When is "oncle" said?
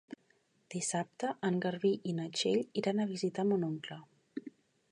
3.69-3.99